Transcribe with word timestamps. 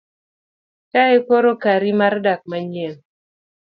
kae 0.91 1.17
koro 1.27 1.51
kari 1.63 1.91
mar 1.99 2.13
dak 2.25 2.41
manyien 2.49 2.95